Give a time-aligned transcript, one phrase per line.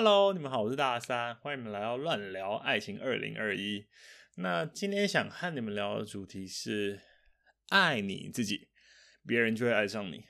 [0.00, 3.84] Hello，你们好，我是大三，欢迎你们来到乱聊爱情二零二一。
[4.36, 7.00] 那今天想和你们聊的主题是
[7.70, 8.68] 爱你自己，
[9.26, 10.20] 别人就会爱上你；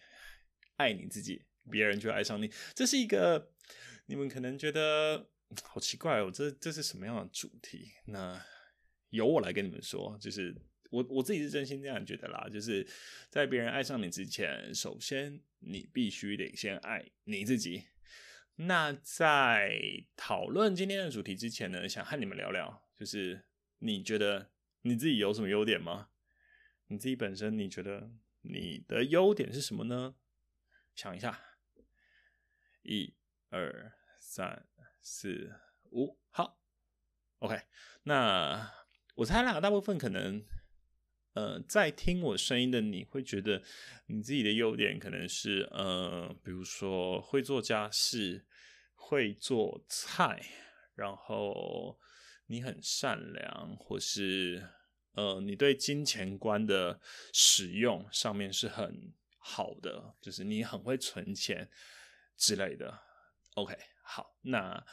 [0.76, 2.50] 爱你自己，别人就会爱上你。
[2.75, 3.52] 这是一个
[4.07, 5.29] 你们可能觉得
[5.62, 7.93] 好奇怪哦，这这是什么样的主题？
[8.07, 8.43] 那
[9.11, 10.57] 由我来跟你们说，就是
[10.90, 12.89] 我我自己是真心这样觉得啦，就是
[13.29, 17.85] 在别人爱上你之前，首先你必须得先爱你自己。
[18.61, 23.44] 那在讨论今天的主题之前呢，想和你们聊聊，就是
[23.79, 24.50] 你觉得
[24.82, 26.08] 你自己有什么优点吗？
[26.89, 30.17] 你自己本身你觉得你的优点是什么呢？
[30.96, 31.40] 想一下，
[32.83, 33.14] 一、
[33.50, 34.67] 二、三、
[35.00, 35.55] 四、
[35.92, 36.61] 五，好
[37.39, 37.62] ，OK。
[38.03, 38.75] 那
[39.14, 40.45] 我猜啦，大部分可能，
[41.38, 43.62] 呃，在听我声音的你会觉得
[44.06, 48.45] 你自己的优点可能是，呃，比如说会做家事。
[49.00, 50.42] 会做菜，
[50.95, 51.98] 然后
[52.47, 54.69] 你很善良，或是
[55.12, 57.00] 呃，你对金钱观的
[57.33, 61.70] 使用上面是很好的，就是你很会存钱
[62.36, 63.00] 之类的。
[63.55, 64.84] OK，好，那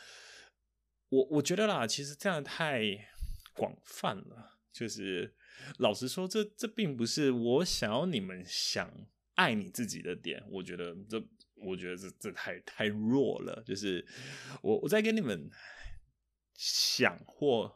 [1.09, 3.09] 我我觉得啦，其实这样太
[3.53, 4.59] 广泛了。
[4.71, 5.35] 就是
[5.77, 10.43] 老实说，这这并不是我想要你们想爱你自己的点。
[10.49, 11.23] 我觉得这。
[11.57, 14.05] 我觉得这这太太弱了，就是
[14.61, 15.49] 我我再跟你们
[16.53, 17.73] 想或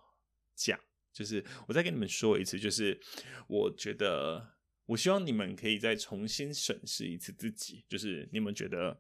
[0.54, 0.78] 讲，
[1.14, 3.00] 就是我再跟你们说一次，就是
[3.48, 9.00] 我觉得我希望你们可以再重新审视一次自己，就是你们觉得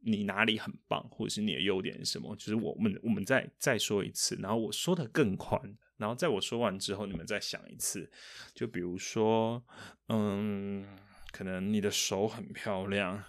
[0.00, 2.36] 你哪里很棒，或者是你的优点是什么？
[2.36, 8.10] 就是我们我们再再说一次，然后我说的更宽，然后在我说完之后，你们再想一次，
[8.54, 9.64] 就比如说，
[10.08, 10.98] 嗯，
[11.32, 13.24] 可能你的手很漂亮。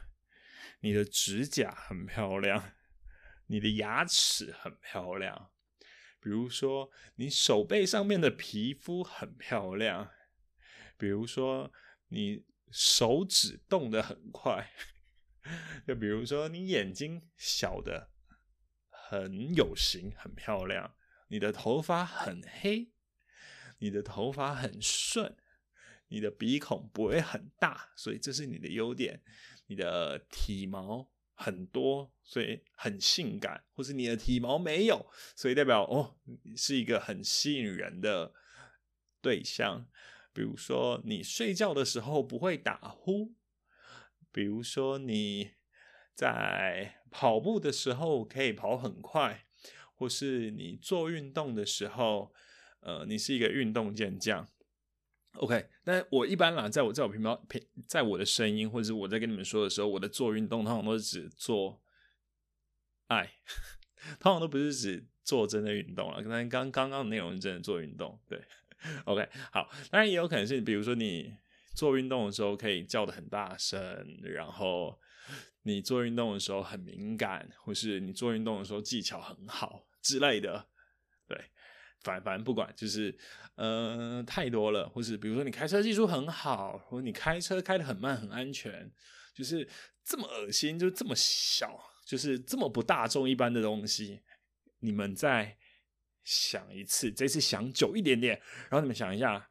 [0.81, 2.73] 你的指甲很漂亮，
[3.47, 5.49] 你的牙齿很漂亮。
[6.19, 10.11] 比如说，你手背上面的皮肤很漂亮。
[10.95, 11.73] 比如说，
[12.09, 14.69] 你手指动得很快。
[15.87, 18.11] 就比如说，你眼睛小的
[18.89, 20.95] 很有型，很漂亮。
[21.27, 22.91] 你的头发很黑，
[23.79, 25.35] 你的头发很顺，
[26.07, 29.21] 你的鼻孔不会很大，所以这是你的优点。
[29.69, 35.05] 你的体毛很多，所以很性感；或是你的体毛没有，
[35.35, 36.17] 所以代表哦，
[36.55, 38.33] 是一个很吸引人的
[39.21, 39.85] 对象。
[40.31, 43.33] 比如说，你睡觉的时候不会打呼；
[44.31, 45.51] 比如说，你
[46.15, 49.46] 在跑步的时候可以跑很快；
[49.97, 52.31] 或是你做运动的时候，
[52.79, 54.47] 呃，你是一个运动健将。
[55.33, 61.81] OK，但我一般啦，在我在我频道频，在我的声音或者是我在跟你们说的时候，我的做运动通常都是指做
[63.07, 63.33] 爱，
[64.19, 66.23] 通常都不是指做真的运动了。
[66.23, 68.41] 可能刚刚刚的内容是真的做运动，对。
[69.05, 71.35] OK，好，当然也有可能是，比如说你
[71.75, 74.99] 做运动的时候可以叫的很大声，然后
[75.63, 80.67] 你做运动的时候很敏感，或是你做运动的时候技巧很好之类的，
[81.27, 81.37] 对。
[82.03, 83.17] 反反正不管，就是，
[83.55, 88.89] 呃，太多了，或是比如说你开车技术很好，或你开车开得很慢很安全，
[89.33, 89.67] 就是
[90.05, 94.21] 这么恶心，就这么小，就是这么不大众一般的东西，
[94.79, 95.57] 你们再
[96.23, 98.39] 想一次，这次想久一点点，
[98.69, 99.49] 然后你们想一下，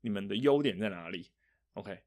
[0.00, 1.30] 你们的优点在哪里
[1.74, 2.02] ？OK，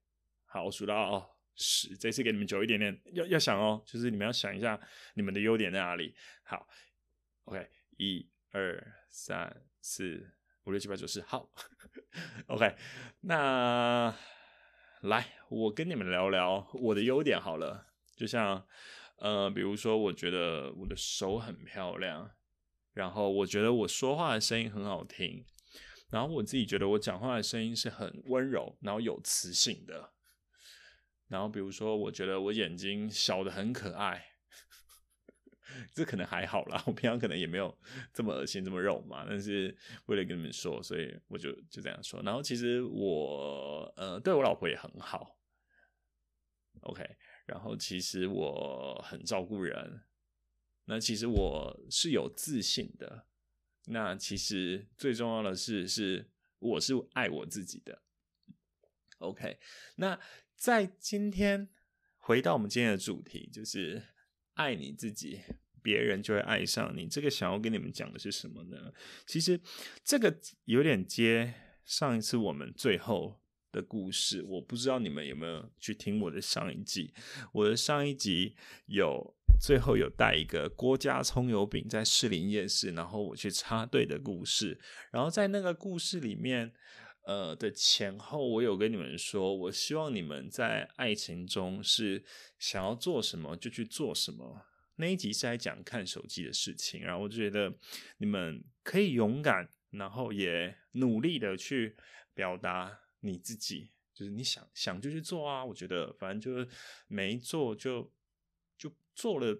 [0.45, 4.77] 好，我数到十，这次给你们久一点点，要要想哦，就是你们要想一下
[5.13, 6.13] 你们的优点在哪里。
[6.43, 6.67] 好
[7.45, 8.29] ，OK，一。
[8.55, 10.29] 二三四
[10.65, 11.49] 五六七八九十，好，
[12.45, 12.75] OK，
[13.21, 14.15] 那
[15.01, 17.87] 来，我跟你们聊聊我的优点好了。
[18.15, 18.67] 就像，
[19.15, 22.29] 呃，比如说，我觉得我的手很漂亮，
[22.93, 25.43] 然后我觉得我说话的声音很好听，
[26.11, 30.11] 然后我自己觉得我讲话的声音是很温柔，然后有磁性的。
[31.27, 34.32] 然后比如说，我觉得我眼睛小的很可爱。
[35.93, 37.77] 这可能还好啦，我平常可能也没有
[38.13, 39.25] 这么恶心、这么肉嘛。
[39.27, 39.75] 但是
[40.05, 42.21] 为了跟你们说，所以我就就这样说。
[42.23, 45.39] 然后其实我呃对我老婆也很好
[46.81, 47.17] ，OK。
[47.45, 50.01] 然后其实我很照顾人，
[50.85, 53.27] 那其实我是有自信的。
[53.87, 58.01] 那其实最重要的是，是我是爱我自己的
[59.17, 59.59] ，OK。
[59.97, 60.17] 那
[60.55, 61.67] 在今天
[62.15, 64.01] 回到我们今天的主题，就是
[64.53, 65.41] 爱你自己。
[65.83, 67.07] 别人就会爱上你。
[67.07, 68.91] 这个想要跟你们讲的是什么呢？
[69.27, 69.59] 其实
[70.03, 70.35] 这个
[70.65, 71.53] 有点接
[71.85, 73.41] 上一次我们最后
[73.71, 74.41] 的故事。
[74.41, 77.13] 我不知道你们有没有去听我的上一集。
[77.51, 84.79] 我的上一集有最后有带一个郭家葱油饼在士林夜市，然后我去插队的故事。
[85.11, 86.73] 然后在那个故事里面，
[87.25, 92.23] 呃的前后，我有跟你们说，我希望你们在爱情中是
[92.57, 94.65] 想要做什么就去做什么。
[94.95, 97.73] 那一集是在讲看手机的事情，然后我就觉得
[98.17, 101.95] 你们可以勇敢，然后也努力的去
[102.33, 103.91] 表达你自己。
[104.13, 105.65] 就是你想想就去做啊！
[105.65, 106.69] 我觉得反正就是
[107.07, 108.13] 没做就
[108.77, 109.55] 就做了，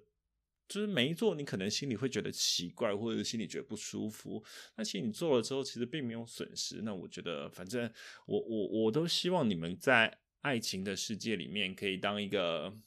[0.68, 4.45] 就是没做你可能心里会觉得奇怪，或者心里觉得不舒服。
[4.75, 6.83] 那其实你做了之后，其实并没有损失。
[6.83, 7.91] 那我觉得反正
[8.27, 12.77] 我我我都希望你们在爱情的世界里面可以当一个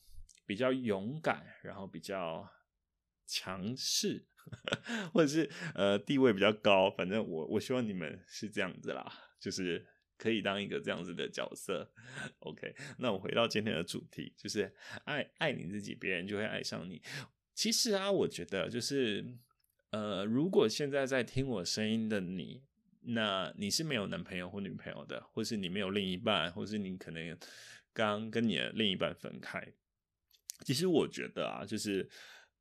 [0.47, 2.49] 比较勇敢，然后比较
[3.27, 4.25] 强势，
[5.13, 6.91] 或者是呃地位比较高。
[6.91, 9.87] 反正我我希望你们是这样子啦，就是。
[10.19, 11.93] 可以当一个这样子的角色
[12.39, 12.75] ，OK。
[12.97, 17.03] 那我回到今天的主题，就是爱爱你自己，别人就会爱上你。
[17.55, 19.37] 其实啊，我觉得就是，
[19.91, 22.63] 呃，如果现在在听我声音的你，
[23.03, 27.39] 那你是没有男朋友或女朋友的，或是你没有另一半，或是你可能
[27.93, 29.75] 刚跟你的另一半分开。
[30.65, 32.09] 其实我觉得啊，就是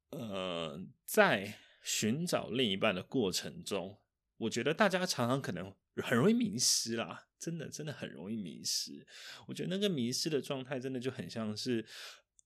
[0.09, 3.99] 呃，在寻找另一半的过程中，
[4.37, 7.27] 我觉得大家常常可能很容易迷失啦。
[7.37, 9.05] 真的，真的很容易迷失。
[9.47, 11.85] 我觉得那个迷失的状态，真的就很像是，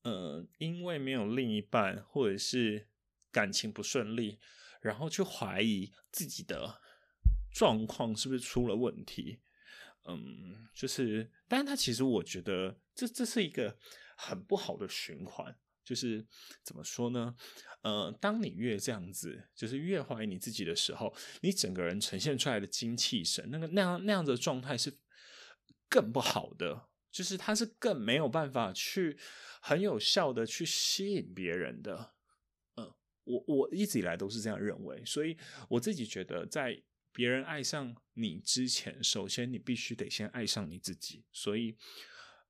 [0.04, 2.90] 呃，因为没有另一半，或者是
[3.32, 4.40] 感情不顺利，
[4.82, 6.82] 然后去怀疑自己的
[7.54, 9.40] 状况是不是出了问题。
[10.06, 13.78] 嗯，就是，但是他其实我觉得这这是一个
[14.20, 15.56] 很不好的循环。
[15.82, 16.24] 就是
[16.64, 17.34] 怎么说呢？
[17.82, 21.12] 呃，当你越这样子，就是越怀疑你自己的时候，
[21.42, 24.96] 你整个人呈现出来的精气神，那个那样那样的状态是
[25.90, 29.18] 更不好的，就是他是更没有办法去
[29.64, 32.14] 很有效的去吸引别人的。
[32.76, 32.94] 嗯、
[33.24, 35.36] 我我一直以来都是这样认为，所以
[35.70, 36.80] 我自己觉得，在
[37.12, 41.26] 别人爱上你之前，首先你必须得先爱上你自己。
[41.32, 41.76] 所以，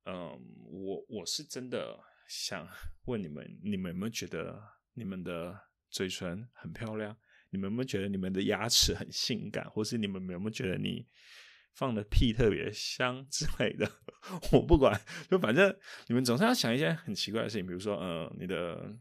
[0.05, 1.99] 嗯、我我是真的。
[2.31, 2.67] 想
[3.09, 4.61] 问你们，你们有没有觉得
[4.93, 5.59] 你们的
[5.89, 7.17] 嘴唇很漂亮？
[7.49, 9.67] 你们有没有觉得你们的牙齿很性感？
[9.71, 11.07] 或是你们有没有觉得你
[11.73, 13.91] 放的屁特别香 之类的？
[14.53, 15.75] 我不管，就反正
[16.05, 18.95] 你们总是要想一些很奇怪的事情，比如说，呃，你的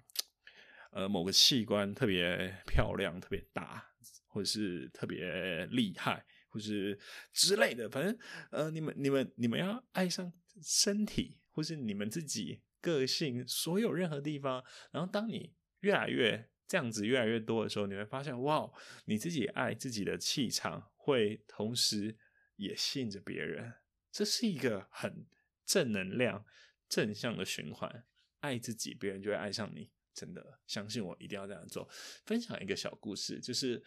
[0.92, 3.86] 呃某个器官特别漂亮、特别大，
[4.28, 6.98] 或者是特别厉害，或是
[7.34, 7.90] 之类的。
[7.90, 8.18] 反正，
[8.50, 12.60] 呃，你们、你们、你们要爱上身体，或是你们自己。
[12.80, 18.70] 个性，所有任何地方，然后当你越来越这样子越来越多的时候，你会发现，哇，
[19.06, 22.16] 你自己爱自己的气场会同时
[22.54, 23.74] 也吸引着别人，
[24.12, 25.26] 这是一个很
[25.66, 26.44] 正能量、
[26.88, 28.06] 正向的循环。
[28.38, 31.90] 爱自己，别人就会爱上你，真的相信我，一定要这样做。
[32.26, 33.82] 分享一个小故事，就是，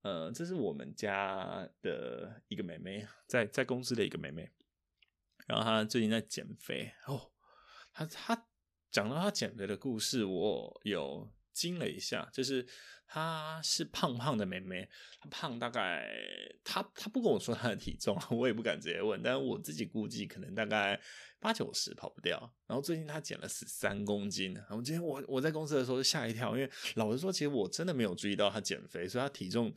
[0.00, 4.50] 呃，这是我们家的一个妹妹，在在公司的一个妹妹，
[5.46, 7.30] 然后她最近在减肥哦。
[7.94, 8.46] 他他
[8.90, 12.26] 讲到他减肥的故事，我有惊了一下。
[12.32, 12.66] 就是
[13.06, 14.88] 她是胖胖的妹妹，
[15.20, 16.10] 她胖大概，
[16.64, 20.98] 她她不跟我说她的体重，我也不敢直接问，但是我自己估计可能大概
[21.38, 22.38] 八九十跑不掉。
[22.66, 29.70] 然后最近她减了十三公斤，然后今天我我在公司的时候吓一跳，因为老实说，其实我真的没有注意到她减肥，所以她体重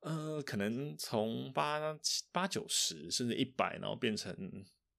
[0.00, 1.98] 呃可能从八
[2.30, 4.36] 八九十甚至一百，然后变成。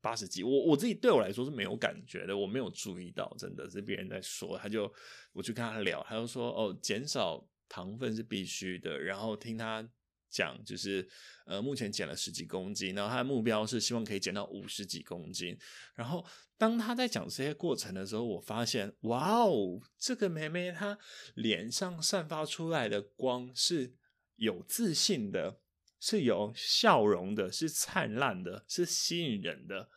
[0.07, 4.89] 八十几，我我自己对我来说是没有感觉的，我没有注意到，真的是别人在说，他就
[5.33, 9.85] 我去跟他聊，他就说哦，减少糖分是必须的，然后听他
[10.29, 11.05] 讲，就是
[11.45, 15.57] 呃，目前减了十几公斤，然后他的目标是希望可以减到五十几公斤，
[15.93, 16.25] 然后
[16.57, 20.97] 当他在讲这些过程的时候，我发现哇哦，这个妹妹她
[21.35, 23.93] 脸上散发出来的光是
[24.37, 25.59] 有自信的。
[25.99, 29.89] 是有笑容的，是灿烂的，是吸引人的。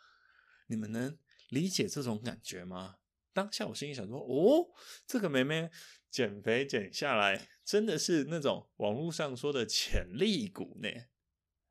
[0.67, 2.97] 你们能理解这种感觉吗？
[3.33, 4.71] 当下我心里想说：哦，
[5.07, 5.71] 这个妹妹
[6.11, 10.89] 减肥减下来，真的是那种网络上说的潜力股呢。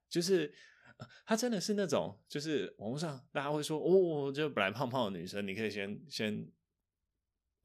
[0.10, 0.54] 就是
[1.26, 6.52] 她真的是那种，就是网络上大家会说：哦，就本来胖胖的女生，你可以先先。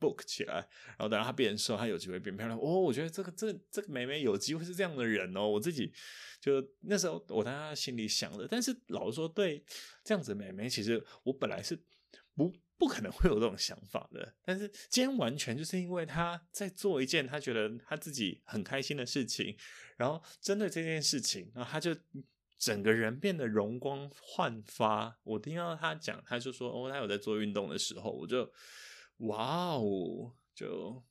[0.05, 0.57] Book 起来，
[0.87, 2.59] 然后等到她变瘦，她有机会变漂亮。
[2.59, 5.49] 哦，我觉得这个这这个美眉有机会是这样的人哦。
[5.49, 5.91] 我自己
[6.39, 9.65] 就那时候我在她心里想的，但是老实说，对
[10.05, 11.75] 这样子美眉，其实我本来是
[12.35, 14.35] 不不可能会有这种想法的。
[14.45, 19.57] 但是今天完全就是因为她在做一件她觉得她自己很开心的事情，
[19.97, 21.97] 然后针对这件事情，然后她就
[22.59, 25.19] 整个人变得容光焕发。
[25.23, 28.53] 我听到她讲，她就说哦，她有在做运动的时候，我就。
[29.26, 31.02] 哇哦，就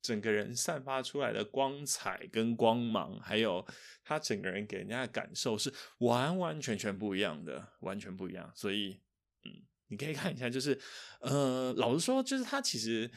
[0.00, 3.64] 整个人散发出来的光彩跟光芒，还有
[4.02, 8.50] 他整个人给人家的感受是完完全全不一样的，完全不一样。
[8.54, 9.00] 所以，
[9.44, 10.80] 嗯，你可以看一下，就是，
[11.20, 13.10] 呃，老实说，就是他其实，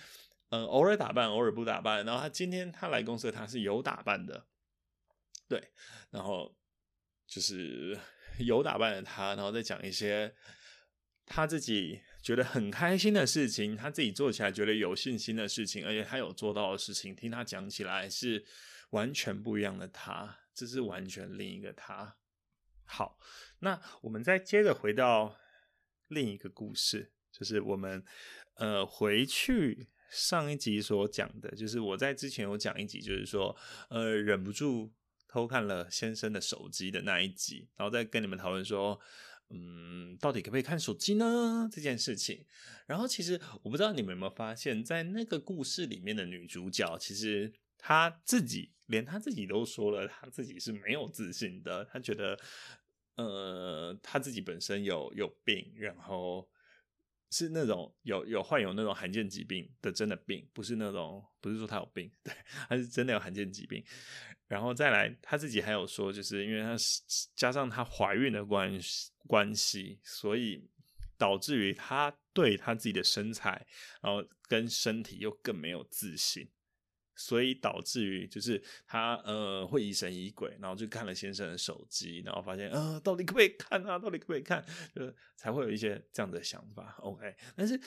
[0.49, 2.05] 呃，偶尔打扮，偶尔不打扮。
[2.05, 4.45] 然后他今天他来公司，他是有打扮的，
[5.47, 5.71] 对，
[6.11, 6.55] 然后
[7.25, 7.97] 就是
[8.37, 10.35] 有打扮的他，然后再讲一些
[11.25, 12.01] 他自己。
[12.25, 18.43] 觉得很开心的事情，他自己做起来觉得有信心的事情，而且他有做到的事情，听他讲起来是
[18.89, 22.17] 完全不一样的他，这是完全另一个他。
[22.85, 23.19] 好，
[23.59, 25.37] 那我们再接着回到
[26.07, 28.03] 另一个故事，就是我们
[28.55, 33.55] 呃回去上一集所讲的，就是我在之前有讲一集，就是说
[33.91, 34.91] 呃忍不住
[35.27, 38.99] 偷看了先生的手机的那一集，然后再跟你们讨论说。
[39.49, 41.69] 嗯，到底可不可以看手机呢？
[41.71, 42.45] 这件事情，
[42.87, 51.85] 然后其实我不知道你们有没有发现，在那个故事里面的女主角，其实她自己连她自己都说了，她自己是没有自信的。
[51.85, 52.39] 她觉得，
[53.15, 56.49] 呃，她自己本身有有病，然后
[57.29, 62.33] 是那种有有患有那种罕见疾病的真的病，不是那种不是说他有病，对，
[62.69, 63.83] 他是真的有罕见疾病。
[64.47, 66.75] 然后再来，他自己还有说，就是因为她
[67.35, 70.69] 加上她怀孕的关系关系，所以
[71.17, 73.65] 导致于她对她自己的身材，
[74.03, 76.47] 然后跟身体又更没有自信，
[77.15, 83.97] 所以导致于就是他呃会疑神疑鬼，然后就看了先生的手机，然后发现呃到底可不可以看啊？
[83.97, 84.65] 到底可不可以看？
[84.95, 86.95] 就才会有一些这样的想法。
[86.99, 87.79] OK，但是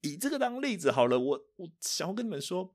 [0.00, 2.74] 以这个当例子好了，我我想要跟你们说。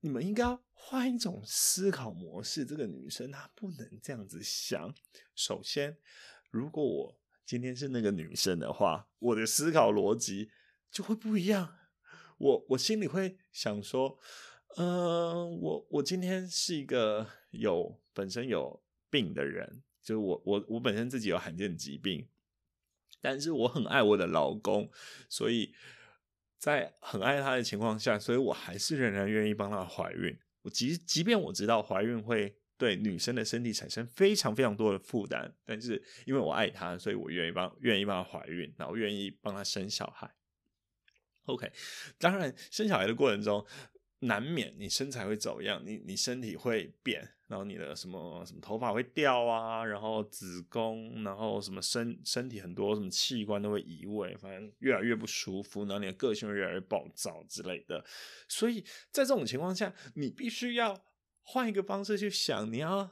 [0.00, 2.64] 你们应该要换一种思考模式。
[2.64, 4.94] 这个女生她不能这样子想。
[5.34, 5.98] 首先，
[6.50, 10.50] 如果我今天是那个女生的话，我的思考逻辑
[10.90, 11.76] 就会不一样。
[12.38, 14.18] 我我心里会想说，
[14.76, 22.28] 呃，我我今天是一个有本身有病的人，就是我我我本身自己有罕见疾病，
[23.20, 24.90] 但是我很爱我的老公，
[25.28, 25.74] 所以。
[26.60, 30.36] 在很爱他的情况下，所以我还是仍然愿意帮他怀孕。
[30.62, 40.28] 我即即便我知道怀孕会对女生的身体产生非常非常多的负担，但是因为我爱她，所以我愿意帮愿意帮她怀孕，然后愿意帮她生小孩。
[41.44, 41.70] OK，
[42.18, 43.64] 当然生小孩的过程中。
[44.20, 58.04] 难免你身材会走样，你你身体会变，然后你的什么什么头发会掉啊，然后子宫，然后什么身身体很多什么器官都会移位，反正越来越不舒服，然后你的个性越来越暴躁之类的。
[58.48, 58.80] 所以
[59.12, 61.04] 在这种情况下，你必须要
[61.42, 63.10] 换一个方式去想，你要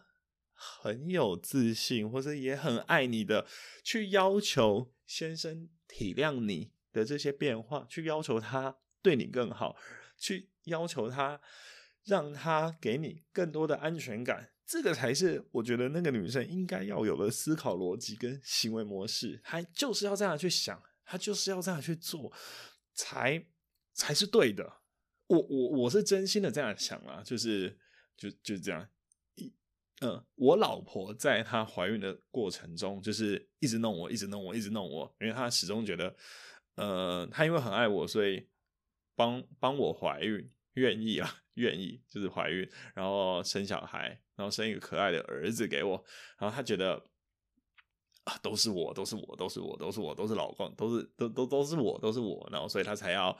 [0.53, 3.47] 很有自信，或者也很爱你的，
[3.85, 9.77] 去要求先生体谅你的这些变化，去要求他对你更好，
[10.19, 10.49] 去。
[10.67, 11.41] 要求他，
[12.03, 19.41] 让他给你更多的安全感，这个才是我觉得那个女生应该要有的思考逻辑跟行为模式。
[19.45, 22.33] 她就是要这样去想，她就是要这样去做，
[22.95, 23.47] 才
[23.93, 24.81] 才是对的。
[25.29, 27.79] 我我我是真心的这样想啊，就是
[28.17, 28.89] 就就这样。
[29.37, 29.55] 一
[30.01, 36.17] 嗯，我老婆在她怀孕的过程中，就是一直弄我，一直弄我，一直弄我，因为她始终觉得，
[36.75, 38.49] 呃，她因为很爱我，所以
[39.17, 40.49] 帮帮我怀孕。
[40.75, 46.05] 愿意啊，愿意就是怀孕，然后生小孩，然后生一个可爱的儿子给我，
[46.39, 47.03] 然后他觉得
[48.25, 53.35] 啊，都是我，都是我，都是我，都是我，都是老公，都是都都都是我，都是我，然后所以他才要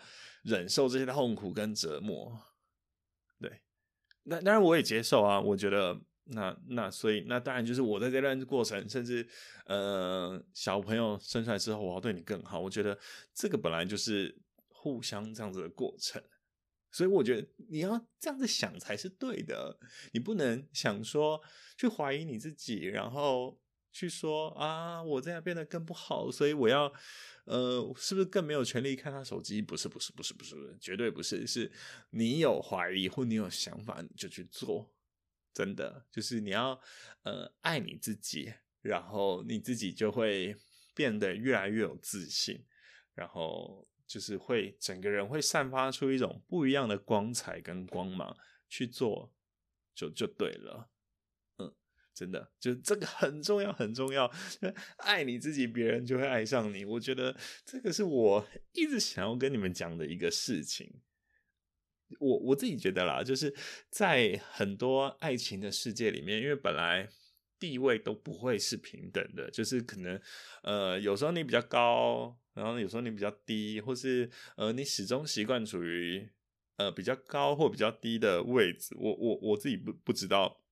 [0.45, 2.41] 忍受这些痛苦跟折磨。
[3.39, 3.61] 对，
[4.23, 9.29] 那当然我也接受啊，我觉得那那所以那当然就是我在这段过程，甚至
[9.67, 12.59] 呃小朋友生出来之后，我要对你更好。
[12.59, 12.99] 我觉得
[13.35, 14.35] 这个本来就是
[14.87, 16.23] 互相这样子的过程。
[16.93, 19.77] 所以我觉得你要这样子想才是对的，
[20.13, 21.43] 你不能想说
[21.77, 26.91] 去怀疑你自己，然后去说啊，我这样变得更不好，所以我要
[27.47, 29.61] 呃，是不是更没有权利看他手机？
[29.61, 31.45] 不是，不是，不是，不是，绝对不是。
[31.49, 31.73] 是
[32.11, 34.95] 你有怀疑或你有想法，你就去做。
[35.53, 36.81] 真的，就是你要
[37.25, 40.57] 呃爱你自己，然后你自己就会
[40.95, 42.65] 变得越来越有自信，
[43.13, 43.87] 然后。
[44.07, 48.37] 就是会整个人会散发出一种不一样的光彩跟光芒，
[48.69, 49.33] 去做
[49.95, 50.91] 就就对了，
[51.59, 51.75] 嗯，
[52.15, 54.31] 真的，就这个很重要很重要。
[54.99, 56.85] 爱你自己，别人就会爱上你。
[56.85, 61.01] 我觉得这个是我一直想要跟你们讲的一个事情。
[62.21, 63.53] 我我自己觉得啦，就是
[63.91, 67.09] 在很多爱情的世界里面，因为本来
[67.59, 70.21] 地位都不会是平等的，就是可能
[70.63, 72.39] 呃，有时候你比较高。
[72.57, 76.27] 然后有时候你比较低，或是呃，你始终习惯处于
[76.79, 80.63] 呃比较高或比较低的位置，我我我自己不不知道。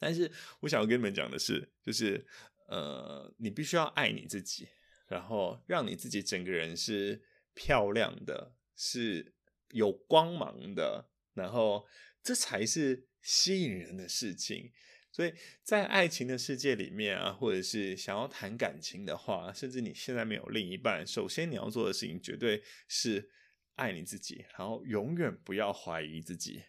[0.00, 0.28] 但是
[0.58, 2.26] 我想要跟你们讲的是，就是
[2.66, 4.66] 呃，你必须要爱你自己，
[5.06, 7.22] 然后让你自己整个人是
[7.54, 9.36] 漂亮的，是
[9.70, 11.86] 有光芒的，然后
[12.24, 14.72] 这才是吸引人的事情。
[15.14, 23.30] 所以在爱情的世界里面啊，或者是想要谈感情的话，甚至你现在没有另一半，首先你要做的事情绝对是
[23.76, 26.64] 爱你自己，然后永远不要怀疑自己，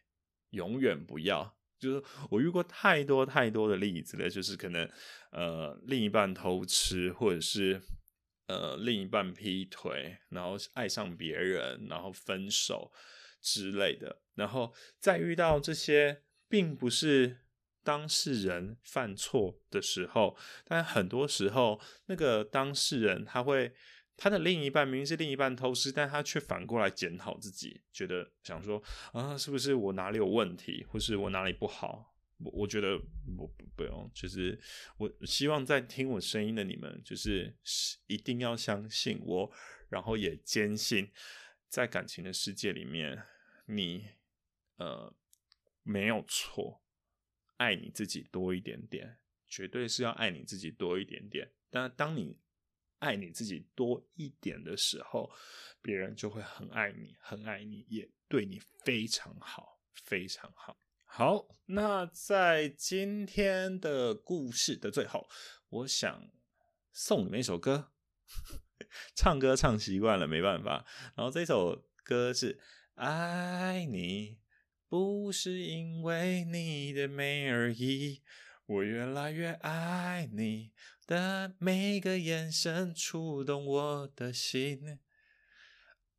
[0.52, 1.58] 永远不要。
[1.80, 4.88] 就是我遇过太多太多的例子了，就是可能
[5.32, 7.82] 呃另一半偷吃，或者是
[8.46, 12.94] 呃另一半劈腿，然后爱上别人，然后分手
[13.42, 17.40] 之类的，然后再遇到这些，并不是。
[17.86, 23.72] 当事人犯错的时候，但很多时候，那个当事人他会，
[24.18, 28.82] 他的另一半明明是另一半偷吃，但他却反过来检讨自己，觉得想说
[29.14, 32.16] 啊，是不是我哪里有问题，或是我哪里不好？
[32.40, 32.98] 我我觉得
[33.38, 34.60] 不不用，就是
[34.98, 37.56] 我希望在听我声音的你们，就是
[38.08, 39.52] 一定要相信我，
[39.90, 41.12] 然后也坚信，
[41.70, 43.22] 在感情的世界里面，
[43.68, 44.08] 你
[44.78, 45.14] 呃
[45.84, 46.82] 没有错。
[47.58, 51.52] 爱你自己多一点点，绝对是要爱你自己多一点点。
[51.70, 52.40] 但当你
[53.00, 55.32] 爱你自己多一点的时候，
[55.82, 60.78] 别人就会很爱你，很爱你，也对你非常好，非常好。
[61.04, 65.28] 好，那在今天的故事的最后，
[65.70, 66.30] 我想
[66.92, 67.92] 送你们一首歌。
[69.16, 70.86] 唱歌唱习惯了，没办法。
[71.16, 72.56] 然后这首歌是
[72.96, 74.36] 《爱你》。
[74.88, 78.22] 不是因为你的美而已，
[78.68, 80.72] 我越来越爱你
[81.08, 85.00] 的每个眼神，触动我的心。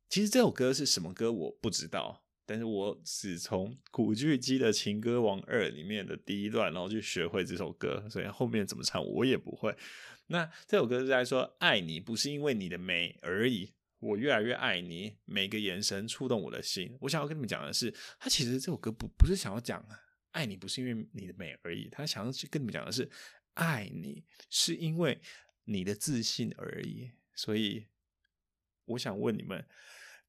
[0.09, 9.75] 其实这首歌是什么歌我不知道，但是我只从古巨基的《情歌王二》里面的第一段，然后去学会这首歌，所以后面怎么唱我也不会。
[10.27, 13.73] 那这首歌是在说，爱你不是因为你的美而已。
[13.99, 16.97] 我越来越爱你，每个眼神触动我的心。
[17.01, 19.83] 我想要跟你们讲的是，他其实这首歌不不是想要讲
[20.31, 23.09] 爱你不是因为你的美而已，他想要去跟你们讲的是，
[23.55, 25.19] 爱你是因为
[25.63, 27.11] 你的自信而已。
[27.33, 27.87] 所以，
[28.85, 29.67] 我想问你们，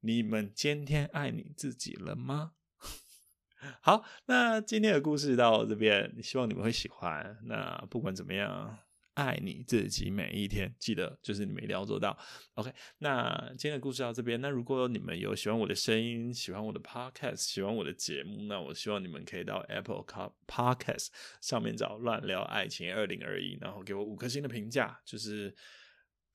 [0.01, 2.53] 你们今天爱你自己了吗？
[3.83, 7.39] 好，那今天的故事到这边，希望你们会喜欢。
[7.45, 8.79] 那不管怎么样。
[9.19, 12.17] 爱你自己每一天，记得就是你们一定要做到。
[12.55, 14.41] OK，那今天的故事到这边。
[14.41, 20.05] 那如果你们有喜欢我的声音，喜欢我的 Podcast，喜欢我的节目，那我希望你们可以到 Apple
[20.47, 21.09] Podcast
[21.43, 24.97] 上面找“乱聊爱情二零二一”，然后给我五颗星的评价。
[25.05, 25.53] 就是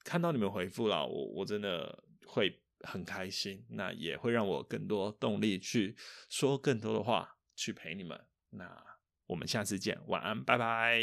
[0.03, 3.65] 看到你们回复了，我我真的会很开心。
[3.69, 5.95] 那也会让我更多动力去
[6.29, 8.19] 说更多的话，去陪你们。
[8.49, 8.69] 那
[9.25, 10.99] 我们下次见，晚安，拜拜。